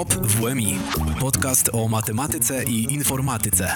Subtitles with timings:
[0.00, 0.78] WOP WMI.
[1.20, 3.74] Podcast o matematyce i informatyce.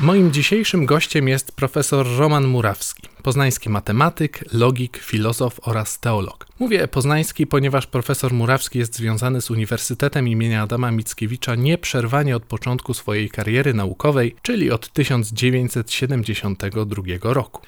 [0.00, 6.46] Moim dzisiejszym gościem jest profesor Roman Murawski, poznański matematyk, logik, filozof oraz teolog.
[6.58, 12.94] Mówię poznański, ponieważ profesor Murawski jest związany z Uniwersytetem imienia Adama Mickiewicza nieprzerwanie od początku
[12.94, 17.60] swojej kariery naukowej, czyli od 1972 roku.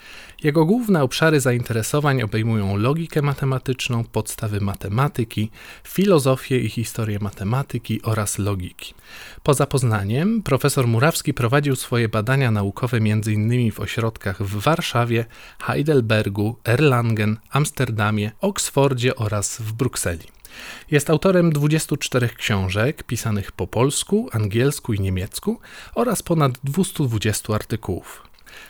[0.43, 5.50] Jego główne obszary zainteresowań obejmują logikę matematyczną, podstawy matematyki,
[5.84, 8.95] filozofię i historię matematyki oraz logiki.
[9.43, 13.73] Poza Poznaniem, profesor Murawski prowadził swoje badania naukowe m.in.
[13.73, 15.25] w ośrodkach w Warszawie,
[15.59, 20.27] Heidelbergu, Erlangen, Amsterdamie, Oksfordzie oraz w Brukseli.
[20.91, 25.61] Jest autorem 24 książek pisanych po polsku, angielsku i niemiecku
[25.95, 28.23] oraz ponad 220 artykułów.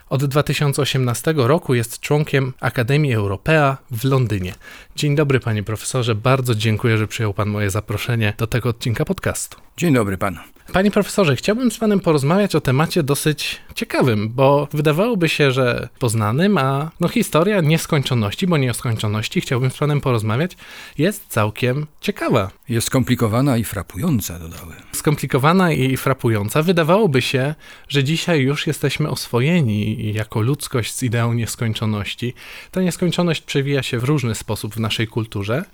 [0.09, 4.53] Od 2018 roku jest członkiem Akademii Europea w Londynie.
[4.95, 6.15] Dzień dobry, panie profesorze.
[6.15, 9.57] Bardzo dziękuję, że przyjął pan moje zaproszenie do tego odcinka podcastu.
[9.77, 10.37] Dzień dobry panu.
[10.73, 16.57] Panie profesorze, chciałbym z panem porozmawiać o temacie dosyć ciekawym, bo wydawałoby się, że poznanym,
[16.57, 20.51] a no historia nieskończoności, bo nieskończoności, chciałbym z panem porozmawiać,
[20.97, 22.51] jest całkiem ciekawa.
[22.69, 24.77] Jest skomplikowana i frapująca, dodałem.
[24.91, 26.63] Skomplikowana i frapująca.
[26.63, 27.55] Wydawałoby się,
[27.89, 32.33] że dzisiaj już jesteśmy oswojeni jako ludzkość z ideą nieskończoności.
[32.71, 35.65] Ta nieskończoność przewija się w różny sposób w naszej kulturze.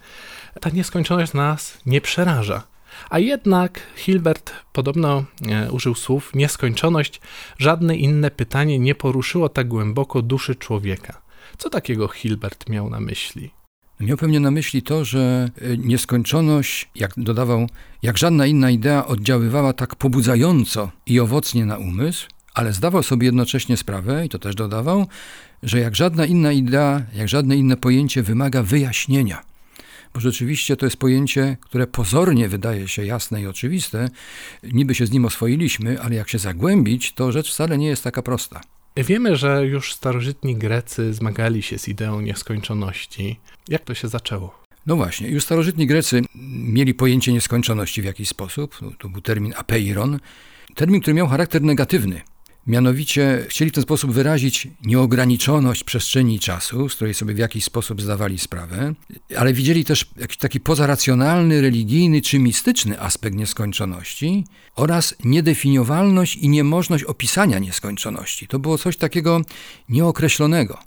[0.61, 2.63] Ta nieskończoność nas nie przeraża.
[3.09, 7.21] A jednak Hilbert podobno e, użył słów nieskończoność,
[7.57, 11.21] żadne inne pytanie nie poruszyło tak głęboko duszy człowieka.
[11.57, 13.51] Co takiego Hilbert miał na myśli?
[13.99, 17.67] Miał pewnie na myśli to, że e, nieskończoność, jak dodawał,
[18.01, 23.77] jak żadna inna idea oddziaływała tak pobudzająco i owocnie na umysł, ale zdawał sobie jednocześnie
[23.77, 25.07] sprawę, i to też dodawał,
[25.63, 29.53] że jak żadna inna idea, jak żadne inne pojęcie wymaga wyjaśnienia
[30.13, 34.09] bo rzeczywiście to jest pojęcie, które pozornie wydaje się jasne i oczywiste.
[34.63, 38.21] Niby się z nim oswoiliśmy, ale jak się zagłębić, to rzecz wcale nie jest taka
[38.21, 38.61] prosta.
[38.97, 43.39] Wiemy, że już starożytni Grecy zmagali się z ideą nieskończoności.
[43.67, 44.63] Jak to się zaczęło?
[44.85, 46.21] No właśnie, już starożytni Grecy
[46.55, 48.79] mieli pojęcie nieskończoności w jakiś sposób.
[48.99, 50.19] To był termin apeiron,
[50.75, 52.21] termin, który miał charakter negatywny.
[52.67, 57.63] Mianowicie chcieli w ten sposób wyrazić nieograniczoność przestrzeni i czasu, z której sobie w jakiś
[57.63, 58.93] sposób zdawali sprawę,
[59.37, 67.03] ale widzieli też jakiś taki pozaracjonalny, religijny czy mistyczny aspekt nieskończoności oraz niedefiniowalność i niemożność
[67.03, 68.47] opisania nieskończoności.
[68.47, 69.41] To było coś takiego
[69.89, 70.77] nieokreślonego.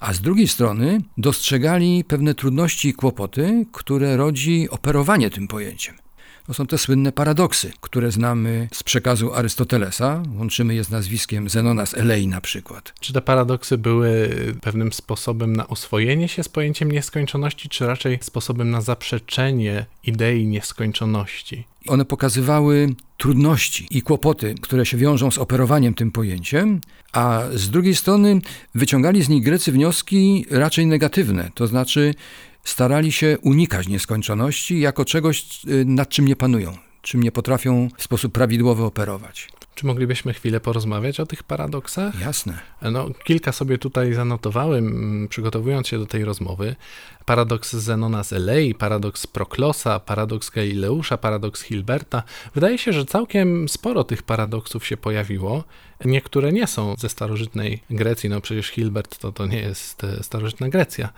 [0.00, 6.03] A z drugiej strony dostrzegali pewne trudności i kłopoty, które rodzi operowanie tym pojęciem.
[6.46, 10.22] To są te słynne paradoksy, które znamy z przekazu Arystotelesa.
[10.38, 12.92] Łączymy je z nazwiskiem Zenona z Elei na przykład.
[13.00, 18.70] Czy te paradoksy były pewnym sposobem na oswojenie się z pojęciem nieskończoności, czy raczej sposobem
[18.70, 21.64] na zaprzeczenie idei nieskończoności?
[21.86, 26.80] One pokazywały trudności i kłopoty, które się wiążą z operowaniem tym pojęciem,
[27.12, 28.40] a z drugiej strony
[28.74, 32.14] wyciągali z nich Grecy wnioski raczej negatywne, to znaczy
[32.64, 38.02] starali się unikać nieskończoności jako czegoś, y, nad czym nie panują, czym nie potrafią w
[38.02, 39.48] sposób prawidłowy operować.
[39.74, 42.20] Czy moglibyśmy chwilę porozmawiać o tych paradoksach?
[42.20, 42.58] Jasne.
[42.82, 46.76] No, kilka sobie tutaj zanotowałem, przygotowując się do tej rozmowy.
[47.24, 52.22] Paradoks Zenona z Elei, paradoks Proklosa, paradoks Galileusza, paradoks Hilberta.
[52.54, 55.64] Wydaje się, że całkiem sporo tych paradoksów się pojawiło.
[56.04, 60.68] Niektóre nie są ze starożytnej Grecji, no przecież Hilbert to, to nie jest e, starożytna
[60.68, 61.08] Grecja.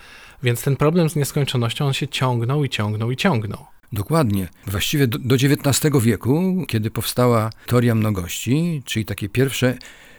[0.42, 3.66] Więc ten problem z nieskończonością on się ciągnął i ciągnął i ciągnął.
[3.96, 4.48] Dokładnie.
[4.66, 9.78] Właściwie do, do XIX wieku, kiedy powstała teoria mnogości, czyli takie pierwsze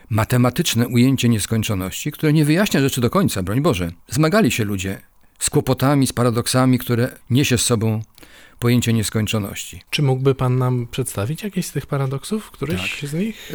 [0.09, 3.91] matematyczne ujęcie nieskończoności, które nie wyjaśnia rzeczy do końca, broń Boże.
[4.09, 5.01] Zmagali się ludzie
[5.39, 8.01] z kłopotami, z paradoksami, które niesie z sobą
[8.59, 9.81] pojęcie nieskończoności.
[9.89, 13.09] Czy mógłby Pan nam przedstawić jakieś z tych paradoksów, któryś tak.
[13.09, 13.51] z nich?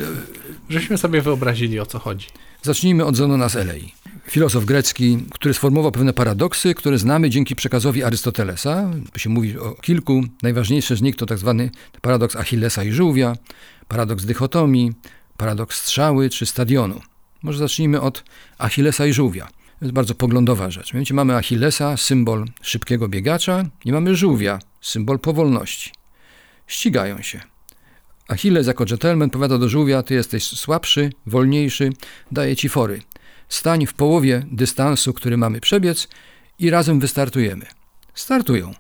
[0.69, 2.27] Żeśmy sobie wyobrazili, o co chodzi.
[2.63, 3.93] Zacznijmy od Zenona z Elei.
[4.29, 8.91] Filozof grecki, który sformułował pewne paradoksy, które znamy dzięki przekazowi Arystotelesa.
[9.13, 10.25] Tu się mówi o kilku.
[10.43, 11.71] Najważniejszy z nich to tak zwany
[12.01, 13.37] paradoks Achillesa i żółwia,
[13.89, 14.93] paradoks dychotomii,
[15.37, 17.01] paradoks strzały czy stadionu.
[17.43, 18.25] Może zacznijmy od
[18.59, 19.47] Achillesa i żółwia.
[19.79, 20.93] To jest bardzo poglądowa rzecz.
[20.93, 25.91] Mianowicie mamy Achillesa, symbol szybkiego biegacza, i mamy żółwia, symbol powolności.
[26.67, 27.41] Ścigają się.
[28.29, 31.91] Achilles jako gentleman powiada do żółwia, ty jesteś słabszy, wolniejszy,
[32.33, 33.03] daję ci fory.
[33.53, 36.09] Stań w połowie dystansu, który mamy przebiec
[36.59, 37.67] i razem wystartujemy.
[38.15, 38.75] Startują.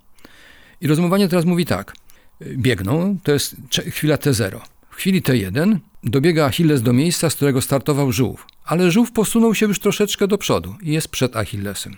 [0.80, 1.94] I rozumowanie teraz mówi tak.
[2.40, 3.56] Biegną, to jest
[3.90, 4.60] chwila T0.
[4.90, 9.66] W chwili T1 dobiega Achilles do miejsca, z którego startował żółw, ale żółw posunął się
[9.66, 11.96] już troszeczkę do przodu i jest przed Achillesem.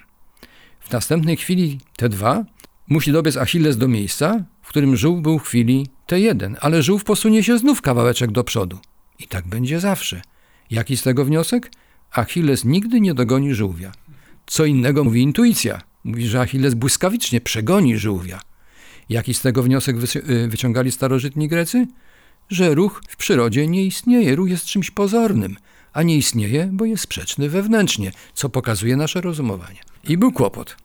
[0.81, 2.45] W następnej chwili T2
[2.89, 7.43] musi dobiec Achilles do miejsca, w którym żółw był w chwili T1, ale żółw posunie
[7.43, 8.79] się znów kawałeczek do przodu.
[9.19, 10.23] I tak będzie zawsze.
[10.71, 11.71] Jaki z tego wniosek?
[12.15, 13.93] Achilles nigdy nie dogoni żółwia.
[14.47, 15.81] Co innego mówi intuicja.
[16.05, 18.41] Mówi, że Achilles błyskawicznie przegoni żółwia.
[19.09, 21.87] Jaki z tego wniosek y, wyciągali starożytni Grecy?
[22.49, 25.57] Że ruch w przyrodzie nie istnieje, ruch jest czymś pozornym,
[25.93, 29.81] a nie istnieje, bo jest sprzeczny wewnętrznie, co pokazuje nasze rozumowanie.
[30.09, 30.77] I był kłopot.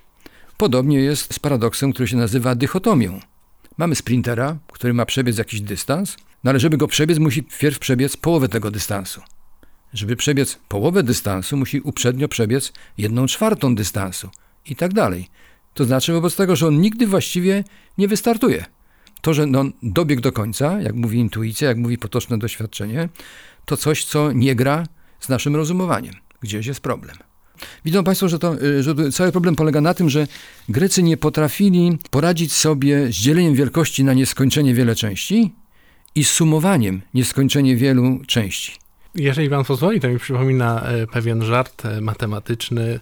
[0.57, 3.19] Podobnie jest z paradoksem, który się nazywa dychotomią.
[3.77, 8.17] Mamy sprintera, który ma przebiec jakiś dystans, no ale żeby go przebiec, musi wpierw przebiec
[8.17, 9.21] połowę tego dystansu.
[9.93, 14.29] Żeby przebiec połowę dystansu, musi uprzednio przebiec jedną czwartą dystansu
[14.65, 15.29] i tak dalej.
[15.73, 17.63] To znaczy wobec tego, że on nigdy właściwie
[17.97, 18.65] nie wystartuje.
[19.21, 23.09] To, że on dobiegł do końca, jak mówi intuicja, jak mówi potoczne doświadczenie,
[23.65, 24.83] to coś, co nie gra
[25.19, 26.15] z naszym rozumowaniem.
[26.41, 27.15] Gdzieś jest problem.
[27.85, 30.27] Widzą Państwo, że, to, y, że cały problem polega na tym, że
[30.69, 35.53] Grecy nie potrafili poradzić sobie z dzieleniem wielkości na nieskończenie wiele części
[36.15, 38.71] i sumowaniem nieskończenie wielu części.
[39.15, 42.99] Jeżeli pan pozwoli, to mi przypomina e, pewien żart e, matematyczny,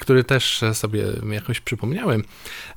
[0.00, 2.24] który też sobie jakoś przypomniałem.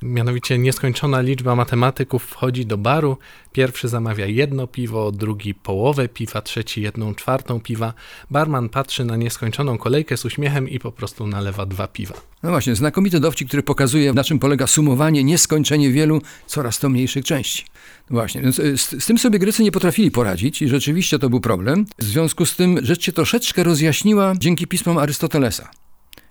[0.02, 3.18] Mianowicie nieskończona liczba matematyków wchodzi do baru.
[3.54, 7.94] Pierwszy zamawia jedno piwo, drugi połowę piwa, trzeci jedną czwartą piwa.
[8.30, 12.14] Barman patrzy na nieskończoną kolejkę z uśmiechem i po prostu nalewa dwa piwa.
[12.42, 17.24] No właśnie, znakomity dowcik, który pokazuje, na czym polega sumowanie, nieskończenie wielu coraz to mniejszych
[17.24, 17.64] części.
[18.10, 21.40] Właśnie, więc y, z, z, tym sobie Grecy nie potrafili poradzić i rzeczywiście to był
[21.40, 21.86] problem.
[21.98, 25.70] W związku z tym rzecz się troszeczkę rozjaśniła dzięki pismom Arystotelesa.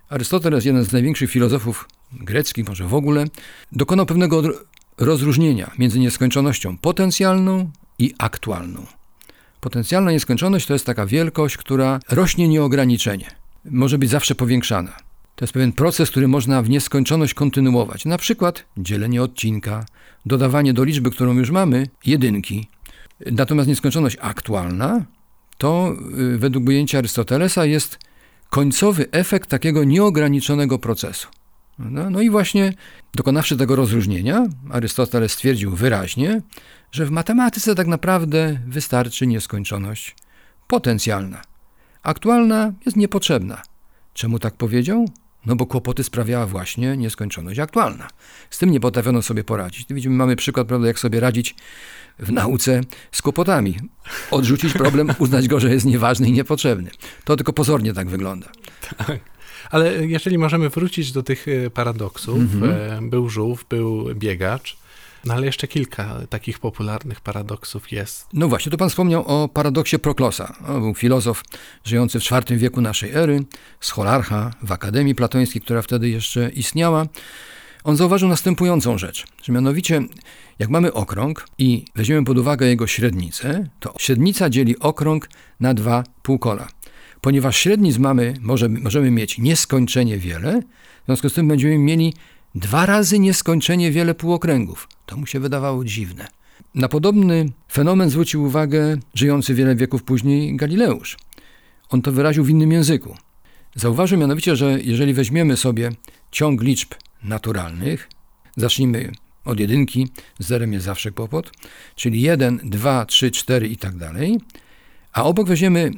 [0.08, 3.24] Arystoteles, jeden z największych filozofów greckich, może w ogóle,
[3.72, 4.42] dokonał pewnego
[4.98, 8.86] rozróżnienia między nieskończonością potencjalną i aktualną.
[9.60, 13.30] Potencjalna nieskończoność to jest taka wielkość, która rośnie nieograniczenie.
[13.64, 14.92] Może być zawsze powiększana.
[15.36, 18.04] To jest pewien proces, który można w nieskończoność kontynuować.
[18.04, 19.86] Na przykład dzielenie odcinka,
[20.26, 22.68] dodawanie do liczby, którą już mamy, jedynki.
[23.32, 25.04] Natomiast nieskończoność aktualna
[25.58, 25.96] to
[26.34, 27.98] y, według ujęcia Arystotelesa jest
[28.50, 31.28] końcowy efekt takiego nieograniczonego procesu.
[31.78, 32.72] No, no, i właśnie
[33.14, 36.42] dokonawszy tego rozróżnienia, Arystoteles stwierdził wyraźnie,
[36.92, 40.16] że w matematyce tak naprawdę wystarczy nieskończoność
[40.68, 41.42] potencjalna.
[42.02, 43.62] Aktualna jest niepotrzebna.
[44.14, 45.08] Czemu tak powiedział?
[45.46, 48.08] No bo kłopoty sprawiała właśnie nieskończoność aktualna.
[48.50, 49.86] Z tym nie potrafiono sobie poradzić.
[49.90, 51.54] Widzimy, mamy przykład, prawda, jak sobie radzić
[52.18, 52.80] w nauce
[53.12, 53.76] z kłopotami.
[54.30, 56.90] Odrzucić problem, uznać go, że jest nieważny i niepotrzebny.
[57.24, 58.46] To tylko pozornie tak wygląda.
[58.98, 59.33] Tak.
[59.74, 63.10] Ale jeżeli możemy wrócić do tych e, paradoksów, mhm.
[63.10, 64.76] był żółw, był biegacz,
[65.24, 68.26] no ale jeszcze kilka takich popularnych paradoksów jest.
[68.32, 70.56] No właśnie, to pan wspomniał o paradoksie Proklosa.
[70.68, 71.42] On był filozof
[71.84, 73.44] żyjący w IV wieku naszej ery,
[73.80, 77.06] scholarcha w Akademii Platońskiej, która wtedy jeszcze istniała.
[77.84, 80.02] On zauważył następującą rzecz, że mianowicie
[80.58, 85.28] jak mamy okrąg i weźmiemy pod uwagę jego średnicę, to średnica dzieli okrąg
[85.60, 86.68] na dwa półkola.
[87.24, 90.60] Ponieważ średnic mamy, może, możemy mieć nieskończenie wiele,
[91.02, 92.14] w związku z tym będziemy mieli
[92.54, 94.88] dwa razy nieskończenie wiele półokręgów.
[95.06, 96.28] To mu się wydawało dziwne.
[96.74, 101.16] Na podobny fenomen zwrócił uwagę żyjący wiele wieków później Galileusz.
[101.88, 103.16] On to wyraził w innym języku.
[103.74, 105.90] Zauważył mianowicie, że jeżeli weźmiemy sobie
[106.30, 108.08] ciąg liczb naturalnych,
[108.56, 109.12] zacznijmy
[109.44, 111.52] od jedynki, z zerem jest zawsze kłopot,
[111.96, 114.40] czyli 1, 2, 3, 4 i tak dalej,
[115.12, 115.90] a obok weźmiemy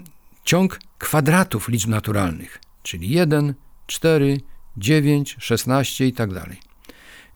[0.44, 3.54] ciąg kwadratów liczb naturalnych, czyli 1,
[3.86, 4.40] 4,
[4.76, 6.56] 9, 16 i tak dalej.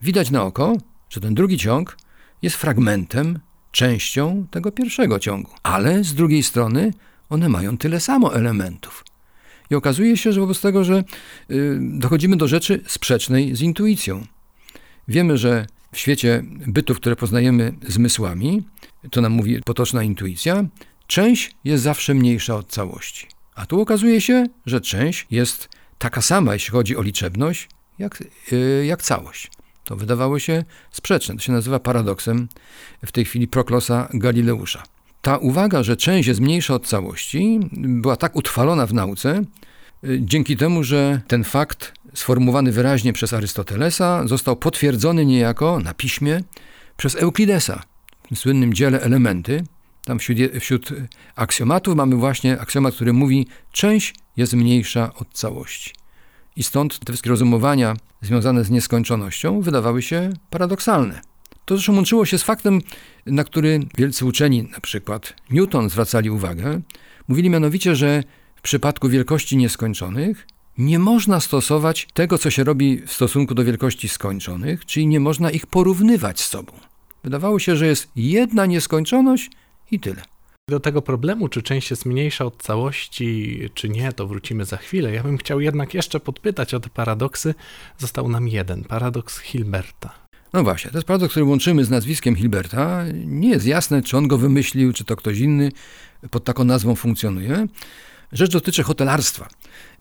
[0.03, 0.77] Widać na oko,
[1.11, 1.97] że ten drugi ciąg
[2.43, 3.39] jest fragmentem,
[3.73, 6.91] częścią tego pierwszego ciągu, ale z drugiej strony
[7.29, 9.05] one mają tyle samo elementów.
[9.71, 11.05] I okazuje się, że wobec tego, że
[11.51, 14.27] y, dochodzimy do rzeczy sprzecznej z intuicją.
[15.09, 18.63] Wiemy, że w świecie bytów, które poznajemy zmysłami,
[19.11, 20.65] to nam mówi potoczna intuicja,
[21.07, 23.27] część jest zawsze mniejsza od całości.
[23.55, 28.85] A tu okazuje się, że część jest taka sama, jeśli chodzi o liczebność, jak, y,
[28.87, 29.51] jak całość.
[29.85, 31.35] To wydawało się sprzeczne.
[31.35, 32.49] To się nazywa paradoksem
[33.07, 34.83] w tej chwili Proklosa Galileusza.
[35.23, 39.45] Ta uwaga, że część jest mniejsza od całości, była tak utrwalona w nauce,
[40.05, 46.43] y, dzięki temu, że ten fakt sformułowany wyraźnie przez Arystotelesa został potwierdzony niejako na piśmie
[46.97, 47.83] przez Euklidesa
[48.33, 49.65] w słynnym dziele Elementy.
[50.05, 50.89] Tam wśród, wśród
[51.37, 55.93] aksjomatów mamy właśnie aksjomat, który mówi, część jest mniejsza od całości.
[56.57, 61.21] I stąd te wszystkie rozumowania związane z nieskończonością wydawały się paradoksalne.
[61.65, 62.81] To zresztą łączyło się z faktem,
[63.27, 66.81] na który wielcy uczeni, na przykład Newton, zwracali uwagę.
[67.29, 68.23] Mówili mianowicie, że
[68.57, 70.47] w przypadku wielkości nieskończonych
[70.79, 75.51] nie można stosować tego, co się robi w stosunku do wielkości skończonych, czyli nie można
[75.51, 76.73] ich porównywać z sobą.
[77.25, 79.51] Wydawało się, że jest jedna nieskończoność
[79.91, 80.23] i tyle.
[80.69, 85.13] Do tego problemu, czy część jest mniejsza od całości, czy nie, to wrócimy za chwilę.
[85.13, 87.55] Ja bym chciał jednak jeszcze podpytać o te paradoksy.
[87.99, 90.15] Został nam jeden, paradoks Hilberta.
[90.53, 93.05] No właśnie, to jest paradoks, który łączymy z nazwiskiem Hilberta.
[93.25, 95.73] Nie jest jasne, czy on go wymyślił, czy to ktoś inny
[96.31, 97.67] pod taką nazwą funkcjonuje.
[98.33, 99.49] Rzecz dotyczy hotelarstwa.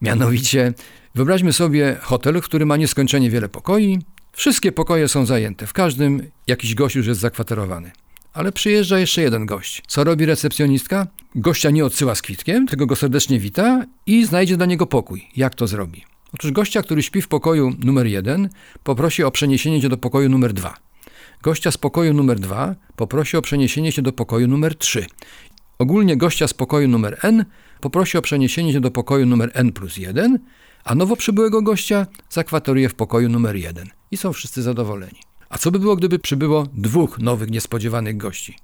[0.01, 0.73] Mianowicie,
[1.15, 3.99] wyobraźmy sobie hotel, który ma nieskończenie wiele pokoi.
[4.33, 7.91] Wszystkie pokoje są zajęte, w każdym jakiś gość już jest zakwaterowany.
[8.39, 9.83] Ale przyjeżdża jeszcze jeden gość.
[9.87, 11.07] Co robi recepcjonistka?
[11.35, 15.27] Gościa nie odsyła z kwitkiem, tylko go serdecznie wita i znajdzie dla niego pokój.
[15.35, 16.05] Jak to zrobi?
[16.33, 18.49] Otóż gościa, który śpi w pokoju numer jeden,
[18.83, 20.77] poprosi o przeniesienie się do pokoju numer dwa.
[21.43, 25.05] Gościa z pokoju numer dwa poprosi o przeniesienie się do pokoju numer trzy.
[25.79, 27.45] Ogólnie gościa z pokoju numer n
[27.81, 30.39] poprosi o przeniesienie się do pokoju numer n plus 1,
[30.83, 35.28] a nowo przybyłego gościa zakwateruje w pokoju numer 1 i są wszyscy zadowoleni.
[35.49, 38.57] A co by było, gdyby przybyło dwóch nowych niespodziewanych gości?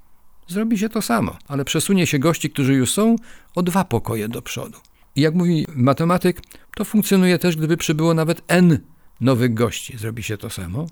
[0.47, 3.15] Zrobi się to samo, ale przesunie się gości, którzy już są,
[3.55, 4.79] o dwa pokoje do przodu.
[5.15, 6.41] I jak mówi matematyk,
[6.75, 8.79] to funkcjonuje też, gdyby przybyło nawet n
[9.21, 9.97] nowych gości.
[9.97, 10.87] Zrobi się to samo.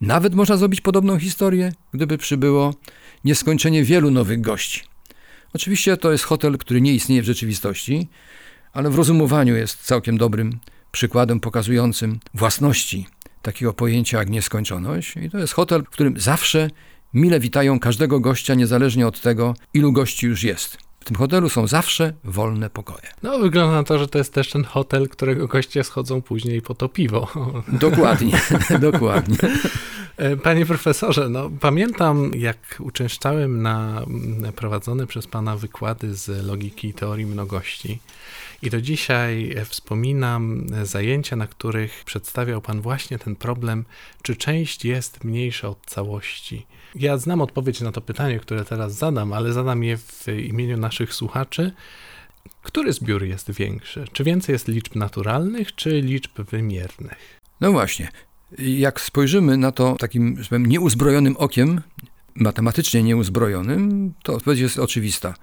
[0.00, 2.74] Nawet można zrobić podobną historię, gdyby przybyło
[3.24, 4.82] nieskończenie wielu nowych gości.
[5.54, 8.08] Oczywiście to jest hotel, który nie istnieje w rzeczywistości,
[8.72, 10.58] ale w rozumowaniu jest całkiem dobrym
[10.92, 13.06] przykładem pokazującym własności
[13.42, 15.16] takiego pojęcia jak nieskończoność.
[15.16, 16.70] I to jest hotel, w którym zawsze
[17.14, 20.78] mile witają każdego gościa, niezależnie od tego, ilu gości już jest.
[21.00, 23.08] W tym hotelu są zawsze wolne pokoje.
[23.22, 26.74] No, wygląda na to, że to jest też ten hotel, którego goście schodzą później po
[26.74, 27.28] to piwo.
[27.68, 28.40] Dokładnie,
[28.90, 29.36] dokładnie.
[30.16, 34.02] E, panie profesorze, no, pamiętam jak uczęszczałem na
[34.56, 37.98] prowadzone przez pana wykłady z logiki i teorii mnogości.
[38.62, 43.84] I do dzisiaj wspominam zajęcia, na których przedstawiał Pan właśnie ten problem,
[44.22, 46.66] czy część jest mniejsza od całości.
[46.94, 51.14] Ja znam odpowiedź na to pytanie, które teraz zadam, ale zadam je w imieniu naszych
[51.14, 51.72] słuchaczy.
[52.62, 54.04] Który zbiór jest większy?
[54.12, 57.40] Czy więcej jest liczb naturalnych, czy liczb wymiernych?
[57.60, 58.08] No właśnie.
[58.58, 61.80] Jak spojrzymy na to takim, powiem, nieuzbrojonym okiem,
[62.34, 65.34] matematycznie nieuzbrojonym, to odpowiedź jest oczywista.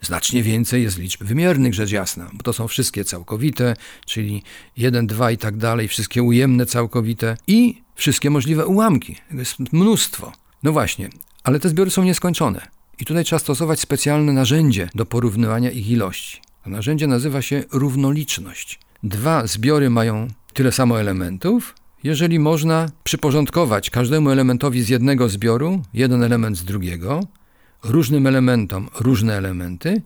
[0.00, 3.76] Znacznie więcej jest liczb wymiernych, rzecz jasna, bo to są wszystkie całkowite,
[4.06, 4.42] czyli
[4.76, 9.16] 1, 2 i tak dalej, wszystkie ujemne całkowite i wszystkie możliwe ułamki.
[9.30, 10.32] Jest mnóstwo.
[10.62, 11.10] No właśnie,
[11.44, 12.68] ale te zbiory są nieskończone.
[12.98, 16.40] I tutaj trzeba stosować specjalne narzędzie do porównywania ich ilości.
[16.64, 18.80] To narzędzie nazywa się równoliczność.
[19.02, 26.22] Dwa zbiory mają tyle samo elementów, jeżeli można przyporządkować każdemu elementowi z jednego zbioru jeden
[26.22, 27.20] element z drugiego,
[27.82, 30.02] różnym elementom różne elementy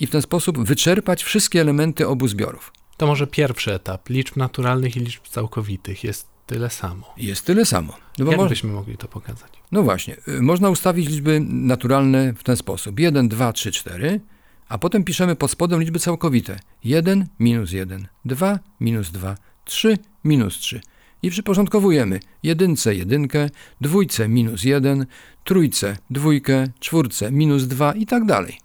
[0.00, 2.72] i w ten sposób wyczerpać wszystkie elementy obu zbiorów.
[2.96, 7.14] To może pierwszy etap liczb naturalnych i liczb całkowitych jest tyle samo.
[7.16, 7.96] Jest tyle samo.
[8.18, 9.52] No Jak byśmy mogli to pokazać?
[9.72, 13.00] No właśnie, y, można ustawić liczby naturalne w ten sposób.
[13.00, 14.20] 1, 2, 3, 4,
[14.68, 16.58] a potem piszemy pod spodem liczby całkowite.
[16.84, 20.80] 1 minus 1, 2 minus 2, 3 minus 3
[21.22, 25.06] i przyporządkowujemy jedynce jedynkę, dwójce minus jeden,
[25.44, 28.58] trójce dwójkę, czwórce minus dwa i tak dalej.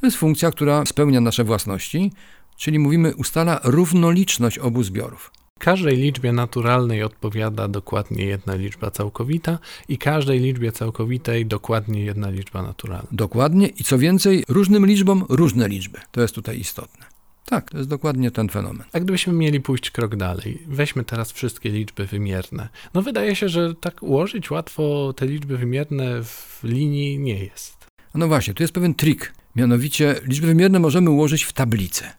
[0.00, 2.12] To jest funkcja, która spełnia nasze własności,
[2.56, 5.30] czyli mówimy ustala równoliczność obu zbiorów.
[5.58, 12.62] Każdej liczbie naturalnej odpowiada dokładnie jedna liczba całkowita i każdej liczbie całkowitej dokładnie jedna liczba
[12.62, 13.08] naturalna.
[13.12, 15.98] Dokładnie i co więcej, różnym liczbom różne liczby.
[16.10, 17.07] To jest tutaj istotne.
[17.48, 18.86] Tak, to jest dokładnie ten fenomen.
[18.92, 22.68] A gdybyśmy mieli pójść krok dalej, weźmy teraz wszystkie liczby wymierne.
[22.94, 27.86] No wydaje się, że tak ułożyć łatwo te liczby wymierne w linii nie jest.
[28.14, 29.34] No właśnie, tu jest pewien trik.
[29.56, 32.12] Mianowicie liczby wymierne możemy ułożyć w tablicę.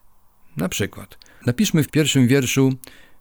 [0.57, 2.73] Na przykład napiszmy w pierwszym wierszu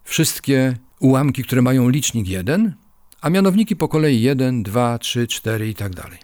[0.04, 2.74] wszystkie ułamki, które mają licznik 1,
[3.20, 6.18] a mianowniki po kolei 1, 2, 3, 4 i tak dalej.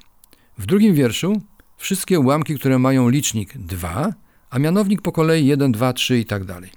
[0.58, 1.42] W drugim wierszu
[1.76, 4.12] wszystkie ułamki, które mają licznik 2,
[4.54, 6.70] a mianownik po kolei 1, 2, 3 i tak dalej.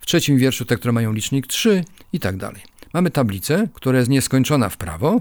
[0.00, 2.62] W trzecim wierszu te, które mają licznik 3 i tak dalej.
[2.94, 5.20] Mamy tablicę, która jest nieskończona w prawo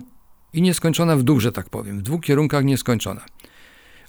[0.54, 3.22] i nieskończona w dół, że tak powiem, w dwóch kierunkach nieskończona.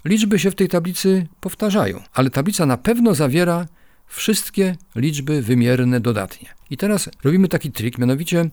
[0.05, 3.67] Liczby się w tej tablicy powtarzają, ale tablica na pewno zawiera
[4.07, 6.49] wszystkie liczby wymierne dodatnie.
[6.71, 8.51] I teraz robimy taki trik, mianowicie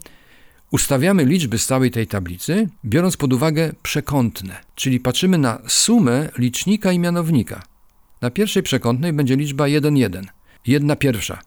[0.71, 6.91] ustawiamy liczby z całej tej tablicy, biorąc pod uwagę przekątne, czyli patrzymy na sumę licznika
[6.91, 7.70] i mianownika.
[8.21, 10.25] Na pierwszej przekątnej będzie liczba 1, 1.
[10.67, 11.41] Jedna pierwsza.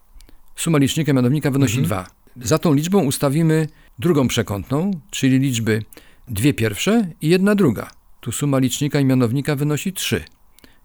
[0.57, 2.07] Suma licznika i mianownika wynosi mhm.
[2.37, 2.47] 2.
[2.47, 5.83] Za tą liczbą ustawimy drugą przekątną, czyli liczby
[6.29, 7.91] dwie pierwsze i jedna druga.
[8.21, 10.25] Tu suma licznika i mianownika wynosi 3.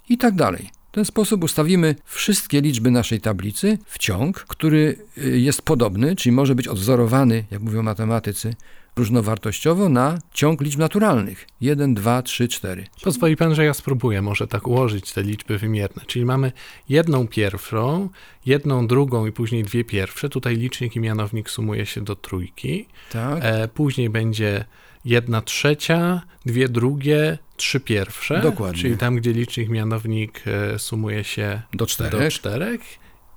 [0.09, 0.69] I tak dalej.
[0.91, 6.35] W ten sposób ustawimy wszystkie liczby naszej tablicy w ciąg, który y, jest podobny, czyli
[6.35, 8.55] może być odwzorowany, jak mówią matematycy,
[8.99, 11.47] różnowartościowo na ciąg liczb naturalnych.
[11.61, 12.85] 1, 2, 3, 4.
[13.03, 16.01] Pozwoli pan, że ja spróbuję może tak ułożyć te liczby wymierne.
[16.07, 16.51] Czyli mamy
[16.89, 18.09] jedną pierwszą,
[18.45, 20.29] jedną drugą i później dwie pierwsze.
[20.29, 22.85] Tutaj licznik i mianownik sumuje się do trójki.
[23.11, 23.39] Tak.
[23.41, 24.65] E, później będzie
[25.05, 28.41] jedna trzecia, dwie drugie, trzy pierwsze.
[28.41, 28.81] Dokładnie.
[28.81, 32.21] Czyli tam, gdzie licznik, mianownik e, sumuje się Do czterech.
[32.21, 32.81] do czterech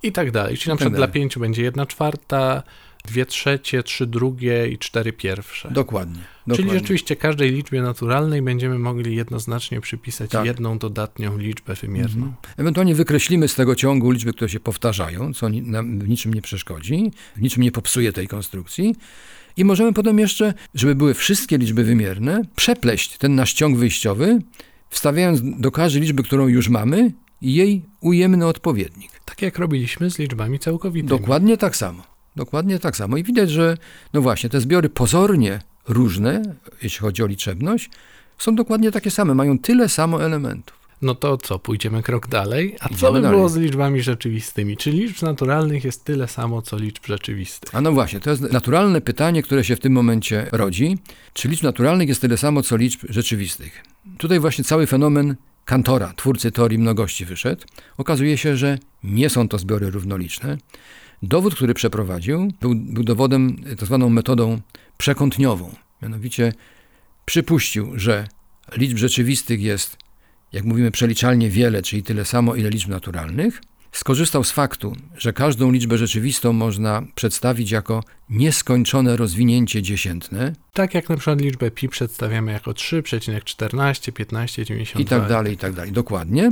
[0.03, 0.57] i tak dalej.
[0.57, 2.63] Czyli na tak przykład dla pięciu będzie jedna czwarta,
[3.05, 5.71] dwie trzecie, trzy drugie i cztery pierwsze.
[5.71, 6.15] Dokładnie.
[6.15, 6.79] Czyli dokładnie.
[6.79, 10.47] rzeczywiście każdej liczbie naturalnej będziemy mogli jednoznacznie przypisać Tak.
[10.47, 12.27] jedną dodatnią liczbę wymierną.
[12.27, 12.35] Mhm.
[12.57, 17.11] Ewentualnie wykreślimy z tego ciągu liczby, które się powtarzają, co nam w niczym nie przeszkodzi,
[17.37, 18.95] w niczym nie popsuje tej konstrukcji.
[19.57, 24.39] I możemy potem jeszcze, żeby były wszystkie liczby wymierne, przepleść ten nasz ciąg wyjściowy,
[24.91, 29.11] wstawiając do każdej liczby, którą już mamy, jej ujemny odpowiednik.
[29.25, 31.09] Tak jak robiliśmy z liczbami całkowitymi.
[31.09, 32.12] Dokładnie tak samo.
[32.37, 33.17] Dokładnie tak samo.
[33.17, 33.77] I widać, że
[34.13, 36.43] no właśnie, te zbiory pozornie różne,
[36.83, 37.91] jeśli chodzi o liczebność,
[38.39, 40.83] są dokładnie takie same, mają tyle samo elementów.
[41.03, 42.77] No to co, pójdziemy krok dalej?
[42.81, 43.37] A co by dalej.
[43.37, 44.77] było z liczbami rzeczywistymi?
[44.77, 47.75] Czy liczb naturalnych jest tyle samo, co liczb rzeczywistych?
[47.75, 50.99] A no właśnie, to jest naturalne pytanie, które się w tym momencie rodzi.
[51.33, 53.85] Czy liczb naturalnych jest tyle samo, co liczb rzeczywistych?
[54.19, 57.63] Tutaj właśnie cały fenomen Kantora, twórcy teorii mnogości, wyszedł.
[57.99, 60.59] Okazuje się, że nie są to zbiory równoliczne.
[61.23, 64.61] Dowód, który przeprowadził, był, był dowodem tak zwaną metodą
[64.99, 65.75] przekątniową.
[66.03, 66.53] Mianowicie
[67.25, 68.29] przypuścił, że
[68.77, 69.97] liczb rzeczywistych jest,
[70.53, 73.61] jak mówimy, przeliczalnie wiele, czyli tyle samo, ile liczb naturalnych.
[73.93, 81.09] Skorzystał z faktu, że każdą liczbę rzeczywistą można przedstawić jako nieskończone rozwinięcie dziesiętne Tak jak
[81.09, 85.03] na przykład liczbę pi przedstawiamy jako 3,14, 15, 92.
[85.03, 85.93] i tak dalej, i tak dalej.
[85.93, 86.51] Dokładnie.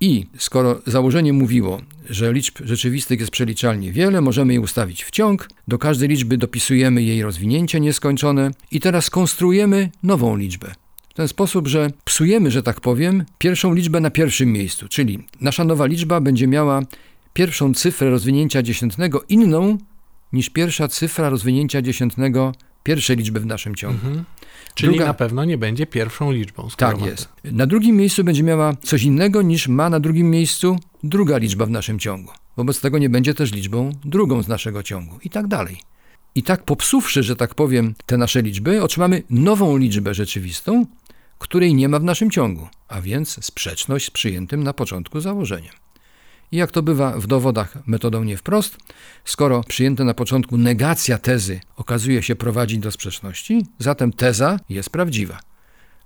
[0.00, 5.48] I skoro założenie mówiło, że liczb rzeczywistych jest przeliczalnie wiele, możemy je ustawić w ciąg,
[5.68, 10.74] do każdej liczby dopisujemy jej rozwinięcie nieskończone i teraz konstruujemy nową liczbę.
[11.08, 15.64] W ten sposób, że psujemy, że tak powiem, pierwszą liczbę na pierwszym miejscu, czyli nasza
[15.64, 16.82] nowa liczba będzie miała
[17.32, 19.78] pierwszą cyfrę rozwinięcia dziesiętnego inną
[20.32, 24.06] niż pierwsza cyfra rozwinięcia dziesiętnego pierwszej liczby w naszym ciągu.
[24.06, 24.24] Mhm.
[24.76, 26.70] Czyli Druga- na pewno nie będzie pierwszą liczbą.
[26.70, 27.28] skoro Tak jest.
[27.44, 31.70] Na drugim miejscu będzie miała coś innego niż ma na drugim miejscu druga liczba w
[31.70, 32.32] naszym ciągu.
[32.56, 35.80] Wobec tego nie będzie też liczbą drugą z naszego ciągu i tak dalej.
[36.34, 40.86] I tak popsuwszy, że tak powiem, te nasze liczby, otrzymamy nową liczbę rzeczywistą,
[41.38, 45.72] której nie ma w naszym ciągu, a więc sprzeczność z przyjętym na początku założeniem.
[46.52, 48.76] I jak to bywa w dowodach metodą nie wprost,
[49.24, 55.40] skoro przyjęta na początku negacja tezy okazuje się prowadzić do sprzeczności, zatem teza jest prawdziwa.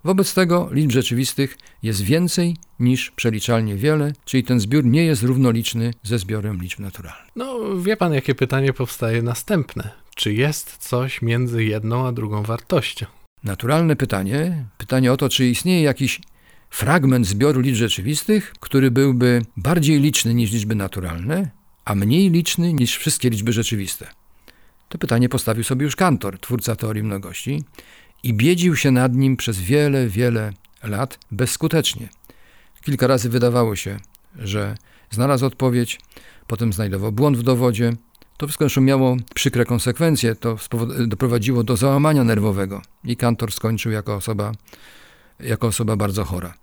[0.05, 5.95] Wobec tego liczb rzeczywistych jest więcej niż przeliczalnie wiele, czyli ten zbiór nie jest równoliczny
[6.03, 7.31] ze zbiorem liczb naturalnych.
[7.37, 9.91] No, wie pan, jakie pytanie powstaje następne.
[10.15, 13.07] Czy jest coś między jedną a drugą wartością?
[13.45, 16.21] Naturalne pytanie, pytanie o to, czy istnieje jakiś
[16.71, 21.51] fragment zbioru liczb rzeczywistych, który byłby bardziej liczny niż liczby naturalne,
[21.85, 24.07] a mniej liczny niż wszystkie liczby rzeczywiste.
[24.89, 27.65] To pytanie postawił sobie już Kantor, twórca teorii mnogości,
[28.23, 30.53] i biedził się nad nim przez wiele, wiele
[30.83, 32.09] lat bezskutecznie.
[32.85, 34.01] Kilka razy wydawało się,
[34.39, 34.75] że
[35.11, 36.01] znalazł odpowiedź,
[36.47, 37.93] potem znajdował błąd w dowodzie.
[38.37, 40.35] To wszystko miało przykre konsekwencje.
[40.35, 40.57] To
[41.07, 44.53] doprowadziło do załamania nerwowego i Kantor skończył jako osoba,
[45.43, 46.55] jako osoba bardzo chora.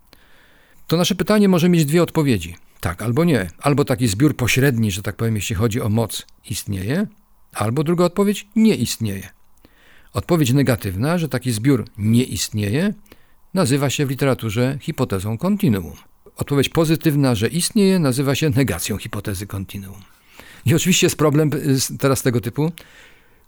[0.87, 2.55] To nasze pytanie może mieć dwie odpowiedzi.
[2.79, 3.47] Tak albo nie.
[3.59, 7.07] Albo taki zbiór pośredni, że tak powiem, jeśli chodzi o moc, istnieje,
[7.53, 9.29] albo druga odpowiedź nie istnieje.
[10.13, 12.93] Odpowiedź negatywna, że taki zbiór nie istnieje,
[13.53, 15.93] nazywa się w literaturze hipotezą kontinuum.
[16.35, 20.01] Odpowiedź pozytywna, że istnieje, nazywa się negacją hipotezy kontinuum.
[20.65, 21.49] I oczywiście jest problem
[21.93, 22.71] y, teraz tego typu,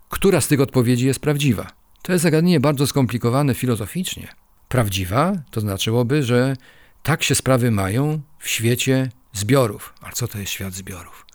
[0.10, 1.68] która z tych odpowiedzi jest prawdziwa.
[2.02, 4.28] To jest zagadnienie bardzo skomplikowane filozoficznie.
[4.70, 6.56] Prawdziwa to znaczyłoby, że
[7.04, 9.94] tak się sprawy mają w świecie zbiorów.
[10.02, 11.26] Ale co to jest świat zbiorów?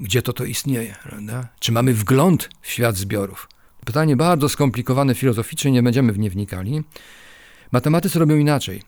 [0.00, 0.94] Gdzie to to istnieje?
[1.02, 1.48] Prawda?
[1.60, 3.48] Czy mamy wgląd w świat zbiorów?
[3.84, 6.82] Pytanie bardzo skomplikowane filozoficznie, nie będziemy w nie wnikali.
[7.72, 8.82] Matematycy robią inaczej.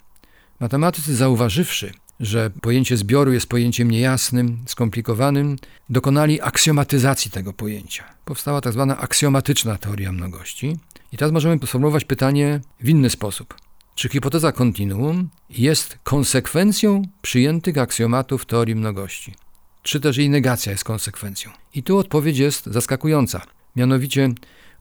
[0.60, 5.56] Matematycy zauważywszy, że pojęcie zbioru jest pojęciem niejasnym, skomplikowanym,
[5.88, 8.04] dokonali aksjomatyzacji tego pojęcia.
[8.24, 10.76] Powstała tak zwana aksjomatyczna teoria mnogości.
[11.12, 13.67] I teraz możemy sformułować pytanie w inny sposób.
[13.98, 19.34] Czy hipoteza kontinuum jest konsekwencją przyjętych aksjomatów teorii mnogości?
[19.82, 21.50] Czy też jej negacja jest konsekwencją?
[21.74, 23.42] I tu odpowiedź jest zaskakująca.
[23.76, 24.28] Mianowicie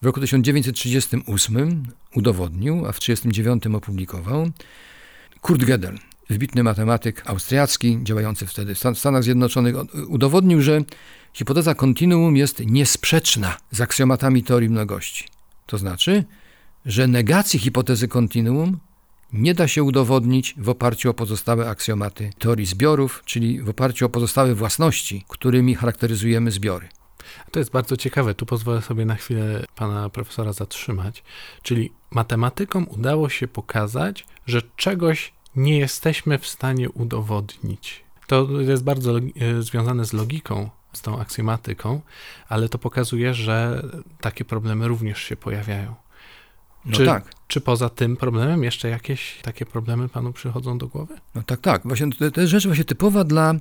[0.02, 1.84] w roku 1938
[2.16, 4.50] udowodnił, a w 1939 opublikował
[5.42, 5.98] Kurt Gödel,
[6.30, 9.76] wybitny matematyk austriacki, działający wtedy w Stanach Zjednoczonych,
[10.08, 10.82] udowodnił, że
[11.34, 15.26] hipoteza kontinuum jest niesprzeczna z aksjomatami teorii mnogości.
[15.66, 16.24] To znaczy,
[16.86, 18.80] że negacji hipotezy kontinuum
[19.34, 24.10] nie da się udowodnić w oparciu o pozostałe aksjomaty teorii zbiorów, czyli w oparciu o
[24.10, 26.90] pozostałe własności, którymi charakteryzujemy zbiory.
[27.52, 28.34] To jest bardzo ciekawe.
[28.34, 31.24] Tu pozwolę sobie na chwilę pana profesora zatrzymać.
[31.62, 38.04] Czyli matematykom udało się pokazać, że czegoś nie jesteśmy w stanie udowodnić.
[38.28, 39.22] To jest bardzo e,
[39.62, 42.02] związane z logiką, z tą aksjomatyką,
[42.50, 43.84] ale to pokazuje, że
[44.22, 45.96] takie problemy również się pojawiają.
[46.88, 47.32] No czy, tak.
[47.48, 51.16] czy poza tym problemem jeszcze jakieś takie problemy panu przychodzą do głowy?
[51.36, 51.82] No tak, tak.
[51.86, 53.54] Właśnie to, to jest rzecz właśnie typowa dla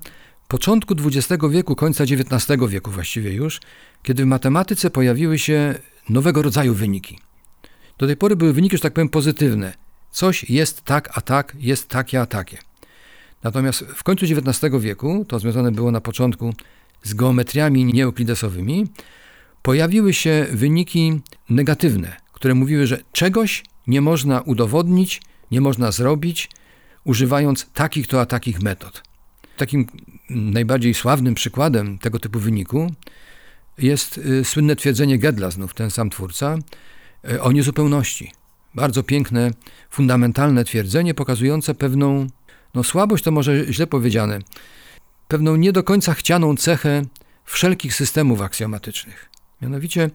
[0.48, 3.60] początku XX wieku, końca XIX wieku właściwie już,
[4.02, 5.74] kiedy w matematyce pojawiły się
[6.08, 7.18] nowego rodzaju wyniki.
[7.98, 9.74] Do tej pory były wyniki, że tak powiem, pozytywne.
[10.10, 12.58] Coś jest tak, a tak, jest takie, a takie.
[13.42, 16.54] Natomiast w końcu XIX wieku, to związane było na początku
[17.02, 18.86] z geometriami nieeuklidesowymi,
[19.62, 26.50] pojawiły się wyniki negatywne, które mówiły, że czegoś nie można udowodnić, nie można zrobić,
[27.04, 29.02] używając takich to a takich metod.
[29.56, 29.86] Takim
[30.30, 32.92] najbardziej sławnym przykładem tego typu wyniku
[33.78, 36.58] jest y, słynne twierdzenie Gedla, znów ten sam twórca,
[37.30, 38.32] y, o niezupełności.
[38.74, 39.50] Bardzo piękne,
[39.90, 42.26] fundamentalne twierdzenie pokazujące pewną,
[42.74, 44.38] no słabość to może źle powiedziane,
[45.28, 47.02] pewną nie do końca chcianą cechę
[47.44, 49.30] wszelkich systemów aksjomatycznych.
[49.62, 50.10] Mianowicie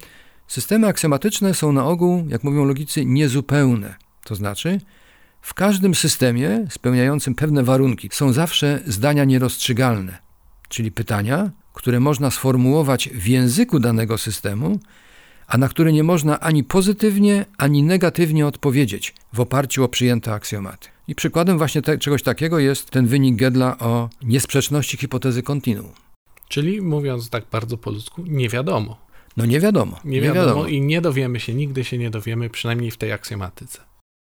[0.51, 3.95] systemy aksjomatyczne są na ogół, jak mówią logicy, niezupełne.
[4.23, 4.79] To znaczy,
[5.41, 10.17] w każdym systemie spełniającym pewne warunki są zawsze zdania nierozstrzygalne,
[10.69, 14.79] czyli pytania, które można sformułować w języku danego systemu,
[15.47, 20.87] a na które nie można ani pozytywnie, ani negatywnie odpowiedzieć w oparciu o przyjęte aksjomaty.
[21.07, 25.91] I przykładem właśnie te, czegoś takiego jest ten wynik Gedla o niesprzeczności hipotezy kontinuum.
[26.47, 29.10] Czyli mówiąc tak bardzo po ludzku, nie wiadomo.
[29.37, 29.99] No nie wiadomo.
[30.05, 33.11] Nie, nie wiadomo, wiadomo i nie dowiemy się, nigdy się nie dowiemy, przynajmniej w tej
[33.11, 33.79] aksjomatyce.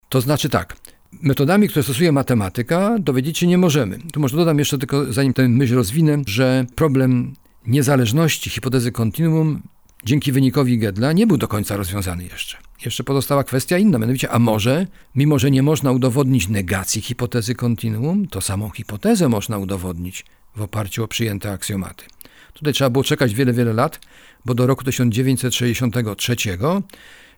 [0.10, 0.78] To znaczy tak,
[1.22, 4.00] metodami, które stosuje matematyka, dowiedzieć się nie możemy.
[4.14, 7.34] Tu może dodam jeszcze tylko, zanim tę myśl rozwinę, że problem
[7.68, 9.62] niezależności hipotezy kontinuum
[10.06, 12.58] dzięki wynikowi Gedla nie był do końca rozwiązany jeszcze.
[12.86, 18.28] Jeszcze pozostała kwestia inna, mianowicie, a może, mimo że nie można udowodnić negacji hipotezy kontinuum,
[18.28, 22.06] to samą hipotezę można udowodnić w oparciu o przyjęte aksjomaty.
[22.54, 24.00] Tutaj trzeba było czekać wiele, wiele lat,
[24.46, 26.36] bo do roku 1963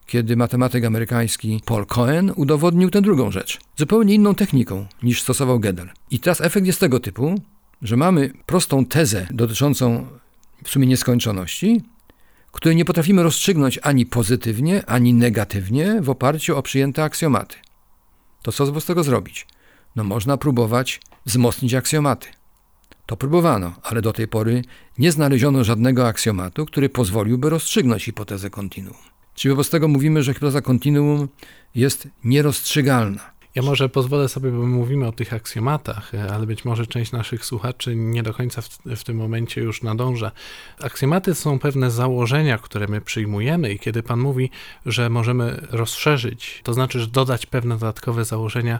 [0.06, 5.88] kiedy matematyk amerykański Paul Cohen udowodnił tę drugą rzecz, zupełnie inną techniką niż stosował Gödel.
[6.12, 7.36] I teraz efekt jest tego typu,
[7.82, 10.08] że mamy prostą tezę dotyczącą
[10.64, 11.82] w sumie nieskończoności,
[12.52, 17.56] której nie potrafimy rozstrzygnąć ani pozytywnie, ani negatywnie w oparciu o przyjęte aksjomaty.
[18.42, 19.48] To co z tego zrobić?
[19.96, 22.28] No można próbować wzmocnić aksjomaty.
[23.06, 24.62] To próbowano, ale do tej pory
[24.98, 28.98] nie znaleziono żadnego aksjomatu, który pozwoliłby rozstrzygnąć hipotezę kontinuum.
[29.36, 31.28] Czyli wobec tego mówimy, że hipoteza kontinuum
[31.76, 33.34] jest nierozstrzygalna.
[33.56, 37.96] Ja może pozwolę sobie, bo mówimy o tych aksjomatach, ale być może część naszych słuchaczy
[37.96, 40.32] nie do końca w, w, tym momencie już nadąża.
[40.82, 44.50] Aksjomaty są pewne założenia, które my przyjmujemy, i kiedy Pan mówi,
[44.86, 48.80] że możemy rozszerzyć, to znaczy, że dodać pewne dodatkowe założenia,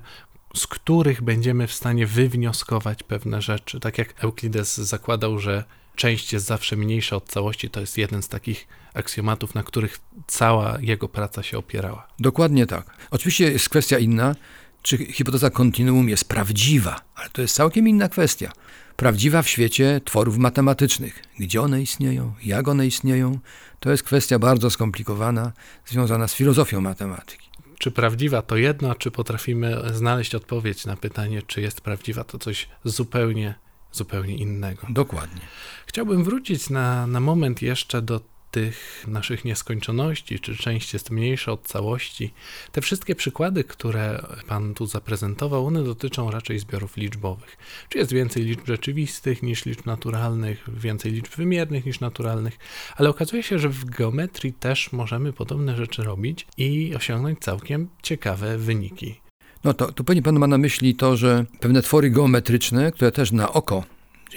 [0.56, 3.80] z których będziemy w stanie wywnioskować pewne rzeczy.
[3.80, 5.64] Tak jak Euklides zakładał, że
[5.96, 10.78] część jest zawsze mniejsza od całości, to jest jeden z takich aksjomatów, na których cała
[10.82, 12.08] jego praca się opierała.
[12.20, 12.86] Dokładnie tak.
[13.12, 14.36] Oczywiście jest kwestia inna,
[14.82, 18.52] czy hipoteza kontinuum jest prawdziwa, ale to jest całkiem inna kwestia.
[18.96, 21.24] Prawdziwa w świecie tworów matematycznych.
[21.40, 23.40] Gdzie one istnieją, jak one istnieją,
[23.80, 25.52] to jest kwestia bardzo skomplikowana,
[25.86, 27.53] związana z filozofią matematyki.
[27.84, 32.40] Czy prawdziwa to jedno, a czy potrafimy znaleźć odpowiedź na pytanie, czy jest prawdziwa, to
[32.40, 33.56] coś zupełnie,
[33.92, 34.88] zupełnie innego.
[34.90, 35.42] Dokładnie.
[35.86, 38.22] Chciałbym wrócić na, na moment jeszcze do
[38.54, 42.34] tych naszych nieskończoności, czy część jest mniejsza od całości.
[42.72, 47.58] Te wszystkie przykłady, które Pan tu zaprezentował, one dotyczą raczej zbiorów liczbowych.
[47.90, 52.58] Czy jest więcej liczb rzeczywistych niż liczb naturalnych, więcej liczb wymiernych niż naturalnych,
[52.96, 58.58] ale okazuje się, że w geometrii też możemy podobne rzeczy robić i osiągnąć całkiem ciekawe
[58.58, 59.22] wyniki.
[59.64, 63.32] No to, to pewnie Pan ma na myśli to, że pewne twory geometryczne, które też
[63.32, 63.84] na oko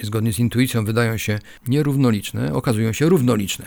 [0.02, 3.66] zgodnie z intuicją wydają się nierównoliczne, okazują się równoliczne.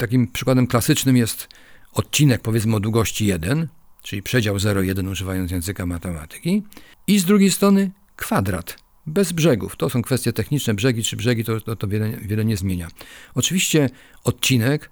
[0.00, 1.48] Takim przykładem klasycznym jest
[1.92, 3.68] odcinek powiedzmy o długości 1,
[4.02, 6.62] czyli przedział 0,1 używając języka matematyki
[7.06, 9.76] i z drugiej strony kwadrat bez brzegów.
[9.76, 12.88] To są kwestie techniczne, brzegi czy brzegi to, to, to wiele, wiele nie zmienia.
[13.34, 13.90] Oczywiście
[14.24, 14.90] odcinek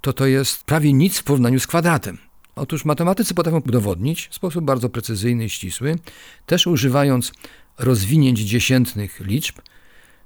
[0.00, 2.18] to to jest prawie nic w porównaniu z kwadratem.
[2.56, 5.96] Otóż matematycy potrafią udowodnić w sposób bardzo precyzyjny i ścisły,
[6.46, 7.32] też używając
[7.78, 9.58] rozwinięć dziesiętnych liczb,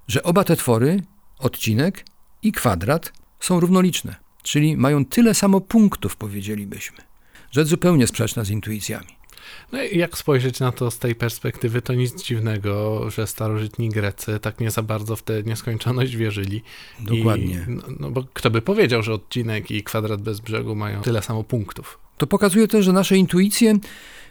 [0.09, 1.03] że oba te twory,
[1.39, 2.05] odcinek
[2.43, 6.99] i kwadrat, są równoliczne, czyli mają tyle samo punktów, powiedzielibyśmy.
[7.51, 9.23] Rzecz zupełnie sprzeczna z intuicjami.
[9.73, 14.39] No i jak spojrzeć na to z tej perspektywy, to nic dziwnego, że starożytni Grecy
[14.41, 16.63] tak nie za bardzo w tę nieskończoność wierzyli.
[17.01, 17.67] Dokładnie.
[17.69, 21.23] I, no, no bo kto by powiedział, że odcinek i kwadrat bez brzegu mają tyle
[21.23, 21.99] samo punktów?
[22.19, 23.79] To pokazuje też, że nasze intuicje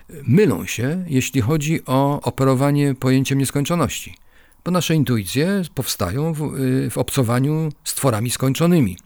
[0.10, 4.16] mylą się, jeśli chodzi o operowanie pojęciem nieskończoności.
[4.66, 8.98] Bo nasze intuicje powstają w, y, w obcowaniu z tworami skończonymi.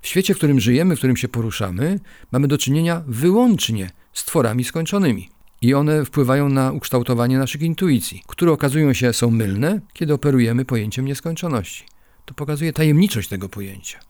[0.00, 2.00] W świecie, w którym żyjemy, w którym się poruszamy,
[2.32, 5.28] mamy do czynienia wyłącznie z tworami skończonymi.
[5.62, 11.04] I one wpływają na ukształtowanie naszych intuicji, które okazują się są mylne, kiedy operujemy pojęciem
[11.04, 11.84] nieskończoności.
[12.24, 14.00] To pokazuje tajemniczość tego pojęcia.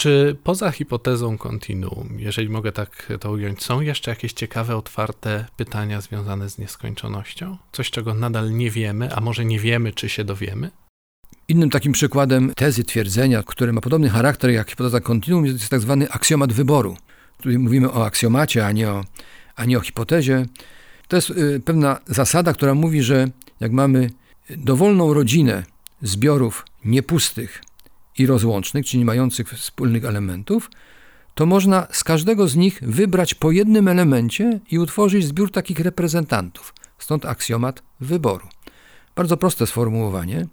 [0.00, 6.00] Czy poza hipotezą kontinuum, jeżeli mogę tak to ująć, są jeszcze jakieś ciekawe, otwarte pytania
[6.00, 7.56] związane z nieskończonością?
[7.72, 10.70] Coś, czego nadal nie wiemy, a może nie wiemy, czy się dowiemy?
[11.48, 16.10] Innym takim przykładem tezy twierdzenia, które ma podobny charakter jak hipoteza kontinuum, jest tak zwany
[16.10, 16.96] aksjomat wyboru.
[17.36, 19.04] Tutaj mówimy o aksjomacie, a nie o,
[19.56, 20.46] a nie o hipotezie.
[21.08, 23.26] To jest y, pewna zasada, która mówi, że
[23.60, 24.10] jak mamy
[24.50, 25.64] dowolną rodzinę
[26.02, 27.62] zbiorów niepustych
[28.20, 30.70] i rozłącznych, czyli mających wspólnych elementów,
[31.34, 36.74] to można z każdego z nich wybrać po jednym elemencie i utworzyć zbiór takich reprezentantów.
[36.98, 38.48] Stąd aksjomat wyboru.
[39.16, 40.46] Bardzo proste sformułowanie,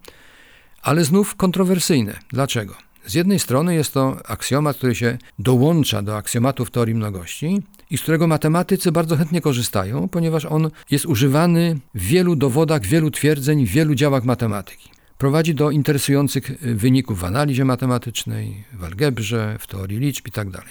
[0.82, 2.20] ale znów kontrowersyjne.
[2.30, 2.76] Dlaczego?
[3.06, 8.02] Z jednej strony jest to aksjomat, który się dołącza do aksjomatów teorii mnogości i z
[8.02, 13.70] którego matematycy bardzo chętnie korzystają, ponieważ on jest używany w wielu dowodach, wielu twierdzeń, w
[13.70, 14.97] wielu działach matematyki.
[15.18, 20.52] Prowadzi do interesujących wyników w analizie matematycznej, w algebrze, w teorii liczb itd.
[20.52, 20.68] Tak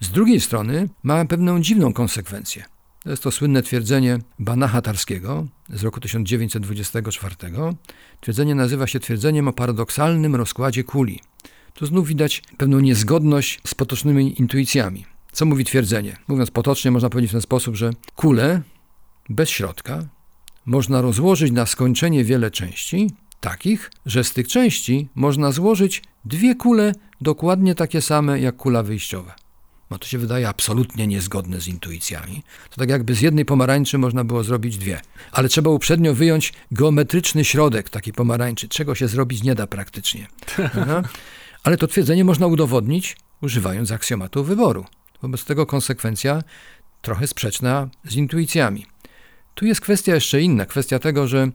[0.00, 2.64] z drugiej strony ma pewną dziwną konsekwencję.
[3.02, 7.36] To jest to słynne twierdzenie Banacha Tarskiego z roku 1924.
[8.20, 11.20] Twierdzenie nazywa się twierdzeniem o paradoksalnym rozkładzie kuli.
[11.74, 15.04] Tu znów widać pewną niezgodność z potocznymi intuicjami.
[15.32, 16.16] Co mówi twierdzenie?
[16.28, 18.62] Mówiąc potocznie, można powiedzieć w ten sposób, że kulę
[19.28, 20.04] bez środka
[20.66, 26.92] można rozłożyć na skończenie wiele części, takich, że z tych części można złożyć dwie kule
[27.20, 29.36] dokładnie takie same jak kula wyjściowa.
[29.90, 32.42] No to się wydaje absolutnie niezgodne z intuicjami.
[32.70, 35.00] To tak jakby z jednej pomarańczy można było zrobić dwie.
[35.32, 40.26] Ale trzeba uprzednio wyjąć geometryczny środek takiej pomarańczy, czego się zrobić nie da praktycznie.
[41.64, 44.84] Ale to twierdzenie można udowodnić używając aksjomatu wyboru.
[45.22, 46.42] Wobec tego konsekwencja
[47.02, 48.86] trochę sprzeczna z intuicjami.
[49.54, 51.50] Tu jest kwestia jeszcze inna, kwestia tego, że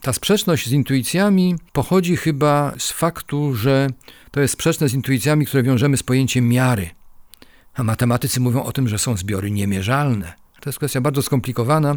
[0.00, 3.88] ta sprzeczność z intuicjami pochodzi chyba z faktu, że
[4.30, 6.90] to jest sprzeczne z intuicjami, które wiążemy z pojęciem miary.
[7.74, 10.32] A matematycy mówią o tym, że są zbiory niemierzalne.
[10.60, 11.94] To jest kwestia bardzo skomplikowana.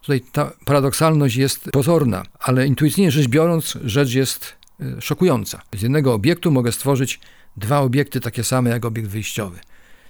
[0.00, 5.62] Tutaj ta paradoksalność jest pozorna, ale intuicyjnie rzecz biorąc, rzecz jest y, szokująca.
[5.76, 7.20] Z jednego obiektu mogę stworzyć
[7.56, 9.58] dwa obiekty takie same jak obiekt wyjściowy.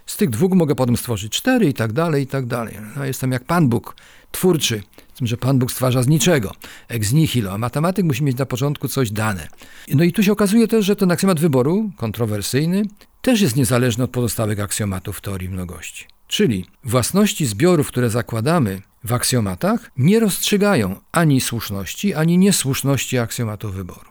[0.07, 2.77] Z tych dwóch mogę potem stworzyć cztery i tak dalej, i tak dalej.
[2.97, 3.97] No, jestem jak Pan Bóg,
[4.33, 4.83] twórczy,
[5.15, 6.53] tym, że Pan Bóg stwarza z niczego,
[6.89, 9.49] ex nihilo, a matematyk musi mieć na początku coś dane.
[9.95, 12.83] No i tu się okazuje też, że ten aksjomat wyboru, kontrowersyjny,
[13.23, 16.07] też jest niezależny od pozostałych aksjomatów teorii mnogości.
[16.27, 24.11] Czyli własności zbiorów, które zakładamy w aksjomatach, nie rozstrzygają ani słuszności, ani niesłuszności aksjomatu wyboru.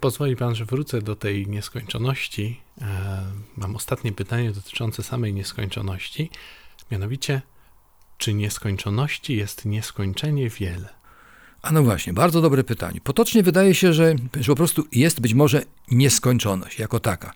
[0.00, 2.60] Pozwoli Pan, że wrócę do tej nieskończoności.
[2.80, 3.22] E,
[3.56, 6.30] mam ostatnie pytanie dotyczące samej nieskończoności.
[6.90, 7.42] Mianowicie,
[8.18, 10.88] czy nieskończoności jest nieskończenie wiele?
[11.62, 13.00] A no właśnie, bardzo dobre pytanie.
[13.04, 17.32] Potocznie wydaje się, że, że po prostu jest być może nieskończoność jako taka.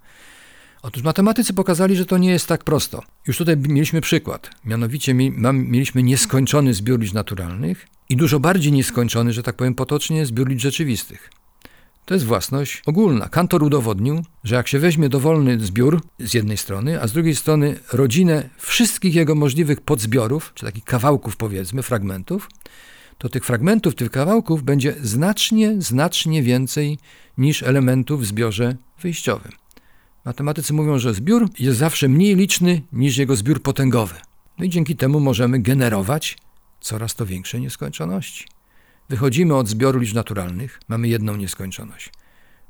[0.82, 3.02] Otóż matematycy pokazali, że to nie jest tak prosto.
[3.26, 4.50] Już tutaj mieliśmy przykład.
[4.64, 5.14] Mianowicie
[5.52, 10.60] mieliśmy nieskończony zbiór liczb naturalnych i dużo bardziej nieskończony, że tak powiem potocznie, zbiór liczb
[10.60, 11.30] rzeczywistych.
[12.04, 13.28] To jest własność ogólna.
[13.28, 17.78] Kantor udowodnił, że jak się weźmie dowolny zbiór z jednej strony, a z drugiej strony
[17.92, 22.48] rodzinę wszystkich jego możliwych podzbiorów, czy takich kawałków powiedzmy, fragmentów,
[23.18, 26.98] to tych fragmentów, tych kawałków będzie znacznie, znacznie więcej
[27.38, 29.52] niż elementów w zbiorze wyjściowym.
[30.24, 34.14] Matematycy mówią, że zbiór jest zawsze mniej liczny niż jego zbiór potęgowy.
[34.58, 36.38] No i dzięki temu możemy generować
[36.80, 38.44] coraz to większe nieskończoności.
[39.12, 42.10] Wychodzimy od zbioru liczb naturalnych, mamy jedną nieskończoność.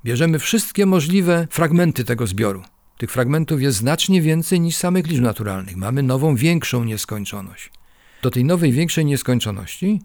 [0.05, 2.63] Bierzemy wszystkie możliwe fragmenty tego zbioru.
[2.99, 5.77] Tych fragmentów jest znacznie więcej niż samych liczb naturalnych.
[5.77, 7.71] Mamy nową, większą nieskończoność.
[8.23, 10.01] Do tej nowej, większej nieskończoności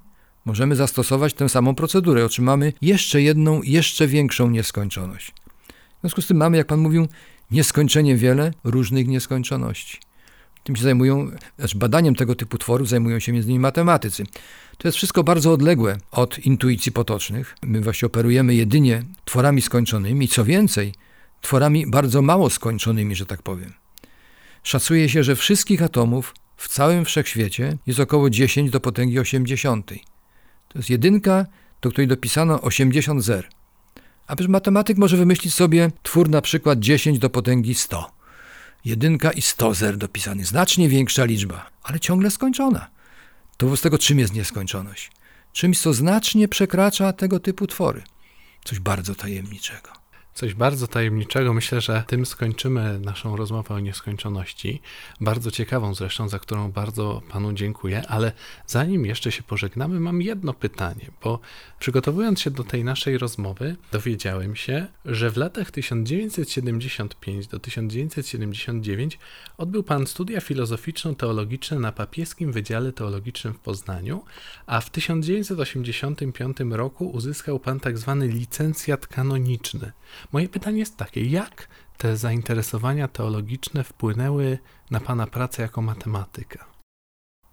[0.45, 2.25] możemy zastosować tę samą procedurę.
[2.25, 5.33] Otrzymamy jeszcze jedną, jeszcze większą nieskończoność.
[5.97, 7.07] W związku z tym mamy, jak Pan mówił,
[7.51, 9.97] nieskończenie wiele różnych nieskończoności.
[10.67, 14.23] Tym się zajmują, znaczy badaniem tego typu tworów zajmują się między innymi matematycy.
[14.77, 17.55] To jest wszystko bardzo odległe od intuicji potocznych.
[17.61, 20.93] My właśnie operujemy jedynie tworami skończonymi, co więcej,
[21.41, 23.73] tworami bardzo mało skończonymi, że tak powiem.
[24.63, 29.87] Szacuje się, że wszystkich atomów w całym wszechświecie jest około 10 do potęgi 80.
[30.67, 31.45] To jest jedynka,
[31.81, 33.49] do której dopisano 80 zer.
[34.27, 38.16] A przecież matematyk może wymyślić sobie twór na przykład 10 do potęgi 100.
[38.87, 40.45] Jedynka i 100 zer dopisany.
[40.45, 42.89] Znacznie większa liczba, ale ciągle skończona.
[43.57, 45.11] To wobec tego czym jest nieskończoność?
[45.53, 48.03] Czymś, co znacznie przekracza tego typu twory.
[48.65, 49.96] Coś bardzo tajemniczego
[50.37, 51.53] coś bardzo tajemniczego.
[51.53, 54.81] Myślę, że tym skończymy naszą rozmowę o nieskończoności.
[55.21, 58.31] Bardzo ciekawą zresztą, za którą bardzo Panu dziękuję, ale
[58.67, 61.39] zanim jeszcze się pożegnamy, mam jedno pytanie, bo
[61.79, 69.19] przygotowując się do tej naszej rozmowy, dowiedziałem się, że w latach 1975 do 1979
[69.57, 74.23] odbył Pan studia filozoficzno-teologiczne na papieskim Wydziale Teologicznym w Poznaniu,
[74.65, 79.91] a w 1985 roku uzyskał Pan tak zwany licencjat kanoniczny.
[80.31, 84.57] Moje pytanie jest takie: jak te zainteresowania teologiczne wpłynęły
[84.91, 86.77] na Pana pracę jako matematyka?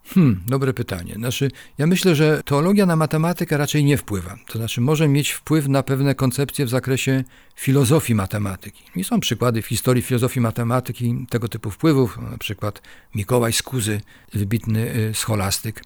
[0.06, 1.14] Hmm, dobre pytanie.
[1.14, 4.36] Znaczy, ja myślę, że teologia na matematykę raczej nie wpływa.
[4.46, 7.24] To znaczy, może mieć wpływ na pewne koncepcje w zakresie
[7.56, 8.84] filozofii matematyki.
[8.96, 12.82] I są przykłady w historii filozofii matematyki tego typu wpływów, na przykład
[13.14, 14.00] Mikołaj Skuzy,
[14.32, 15.82] wybitny y, scholastyk,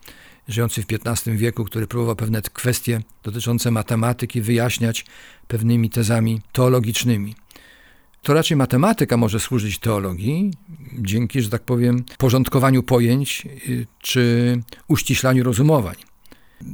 [0.48, 5.06] żyjący w XV wieku, który próbował pewne kwestie dotyczące matematyki wyjaśniać
[5.48, 7.34] pewnymi tezami teologicznymi.
[8.22, 10.50] To raczej matematyka może służyć teologii
[10.98, 15.94] dzięki, że tak powiem, porządkowaniu pojęć y, czy uściślaniu rozumowań.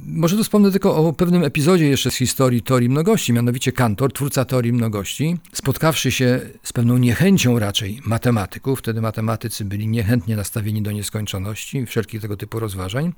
[0.07, 4.45] Może to wspomnę tylko o pewnym epizodzie jeszcze z historii teorii mnogości, mianowicie Kantor, twórca
[4.45, 10.93] teorii mnogości, spotkawszy się z pewną niechęcią raczej matematyków, wtedy matematycy byli niechętnie nastawieni do
[10.93, 13.13] nieskończoności wszelkich tego typu rozważań,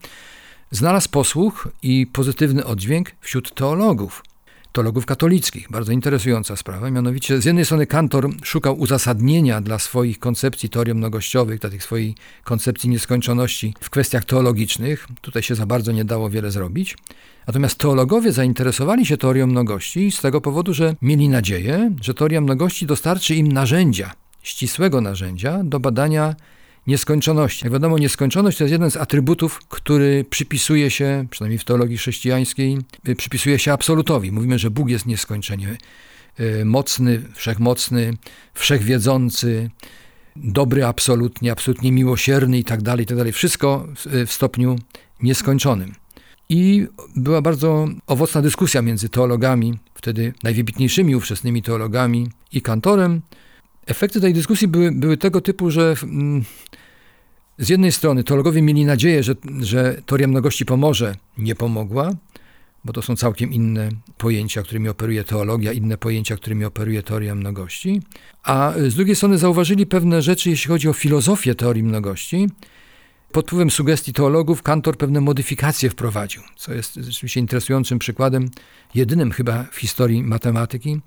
[0.70, 4.22] znalazł posłuch i pozytywny oddźwięk wśród teologów,
[4.72, 5.70] teologów katolickich.
[5.70, 6.90] Bardzo interesująca sprawa.
[6.90, 12.14] Mianowicie z jednej strony Kantor szukał uzasadnienia dla swoich koncepcji teorii mnogościowych, dla tych swojej
[12.44, 15.06] koncepcji nieskończoności w kwestiach teologicznych.
[15.20, 16.96] Tutaj się za bardzo nie dało wiele zrobić.
[17.46, 22.86] Natomiast teologowie zainteresowali się teorią mnogości z tego powodu, że mieli nadzieję, że teoria mnogości
[22.86, 26.34] dostarczy im narzędzia, ścisłego narzędzia do badania
[26.86, 27.64] nieskończoności.
[27.64, 32.78] Jak wiadomo, nieskończoność to jest jeden z atrybutów, który przypisuje się, przynajmniej w teologii chrześcijańskiej,
[33.08, 34.32] y, przypisuje się absolutowi.
[34.32, 35.76] Mówimy, że Bóg jest nieskończenie
[36.40, 38.12] y, mocny, wszechmocny,
[38.54, 39.70] wszechwiedzący,
[40.36, 43.32] dobry absolutnie, absolutnie miłosierny i tak dalej, tak dalej.
[43.32, 43.88] Wszystko
[44.26, 44.76] w stopniu
[45.22, 45.94] nieskończonym.
[46.48, 53.20] I była bardzo owocna dyskusja między teologami, wtedy najwybitniejszymi ówczesnymi teologami i kantorem.
[53.86, 56.44] Efekty tej dyskusji były, były tego typu, że mm,
[57.58, 62.12] z jednej strony teologowie mieli nadzieję, że, że teoria mnogości pomoże, nie pomogła,
[62.84, 68.02] bo to są całkiem inne pojęcia, którymi operuje teologia, inne pojęcia, którymi operuje teoria mnogości.
[68.42, 72.48] A z drugiej strony zauważyli pewne rzeczy, jeśli chodzi o filozofię teorii mnogości.
[73.32, 78.50] Pod wpływem sugestii teologów Kantor pewne modyfikacje wprowadził, co jest rzeczywiście interesującym przykładem,
[78.94, 81.00] jedynym chyba w historii matematyki,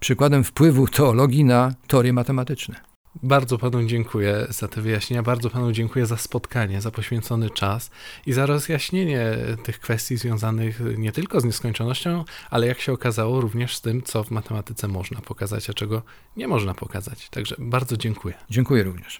[0.00, 2.90] przykładem wpływu teologii na teorie matematyczne.
[3.22, 7.90] Bardzo panu dziękuję za te wyjaśnienia, bardzo panu dziękuję za spotkanie, za poświęcony czas
[8.26, 13.76] i za rozjaśnienie tych kwestii związanych nie tylko z nieskończonością, ale jak się okazało również
[13.76, 16.02] z tym, co w matematyce można pokazać, a czego
[16.36, 17.28] nie można pokazać.
[17.28, 18.34] Także bardzo dziękuję.
[18.50, 19.18] Dziękuję również.